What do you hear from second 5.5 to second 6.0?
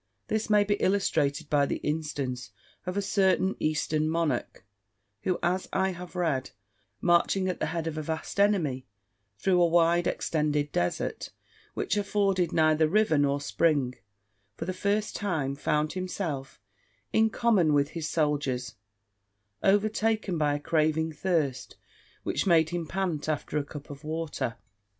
I